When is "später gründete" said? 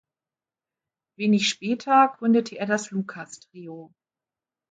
1.47-2.57